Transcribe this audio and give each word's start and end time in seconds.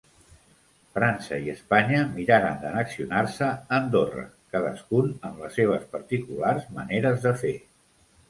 França 0.97 1.37
i 1.47 1.51
Espanya 1.53 1.97
miraren 2.13 2.55
d'annexionar-se 2.63 3.49
Andorra 3.79 4.23
cadascun 4.55 5.13
amb 5.29 5.45
les 5.45 5.55
seves 5.61 5.87
particulars 5.97 6.67
maneres 6.79 7.21
de 7.27 7.35
fer. 7.43 7.55